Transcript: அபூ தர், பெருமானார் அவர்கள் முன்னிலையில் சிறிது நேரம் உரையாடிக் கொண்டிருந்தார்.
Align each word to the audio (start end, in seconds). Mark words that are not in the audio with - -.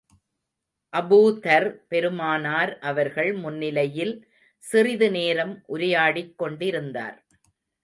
அபூ 0.93 1.19
தர், 1.43 1.67
பெருமானார் 1.87 2.71
அவர்கள் 2.81 3.31
முன்னிலையில் 3.33 4.15
சிறிது 4.63 5.09
நேரம் 5.11 5.55
உரையாடிக் 5.67 6.35
கொண்டிருந்தார். 6.37 7.17